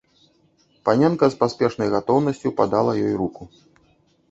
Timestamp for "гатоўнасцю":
1.97-2.55